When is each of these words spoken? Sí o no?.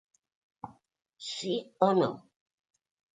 Sí 1.27 1.53
o 1.89 1.91
no?. 1.99 2.09